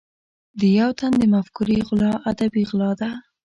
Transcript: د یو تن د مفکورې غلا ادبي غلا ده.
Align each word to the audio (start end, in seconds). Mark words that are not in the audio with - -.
د 0.59 0.61
یو 0.79 0.89
تن 0.99 1.11
د 1.17 1.23
مفکورې 1.33 1.77
غلا 1.87 2.13
ادبي 2.29 2.63
غلا 2.69 2.91
ده. 3.01 3.09